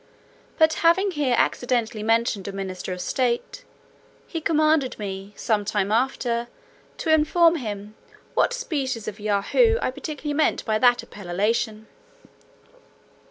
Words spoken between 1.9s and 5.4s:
mentioned a minister of state, he commanded me,